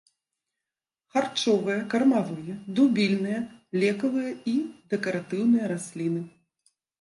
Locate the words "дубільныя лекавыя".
2.79-4.33